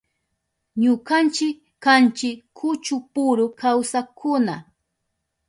Ñukanchi 0.81 1.47
kanchi 1.83 2.29
kuchupuru 2.57 3.45
kawsakkuna. 3.59 4.55